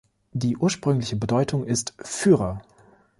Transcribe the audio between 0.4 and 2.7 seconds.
ursprüngliche Bedeutung ist „Führer“.